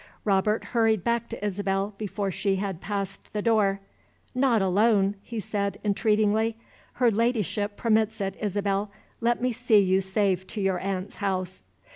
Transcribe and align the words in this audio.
Robert 0.25 0.63
hurried 0.73 1.03
back 1.03 1.29
to 1.29 1.45
Isabel 1.45 1.93
before 1.99 2.31
she 2.31 2.55
had 2.55 2.81
passed 2.81 3.31
the 3.33 3.41
door. 3.43 3.81
"Not 4.33 4.59
alone!" 4.59 5.13
he 5.21 5.39
said 5.39 5.79
entreatingly. 5.83 6.57
"Her 6.93 7.11
Ladyship 7.11 7.77
permits 7.77 8.19
it, 8.19 8.35
Isabel. 8.41 8.89
Let 9.19 9.43
me 9.43 9.51
see 9.51 9.77
you 9.77 10.01
safe 10.01 10.47
to 10.47 10.59
your 10.59 10.79
aunt's 10.79 11.17
house." 11.17 11.65